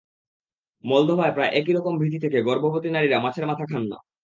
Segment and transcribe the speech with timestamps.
[0.83, 3.97] মলদোভায় প্রায় একই রকম ভীতি থেকে গর্ভবতী নারীরা মাছের মাথা খান না।